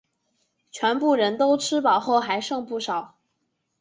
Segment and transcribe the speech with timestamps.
[0.71, 3.19] 全部人都吃饱后还剩不少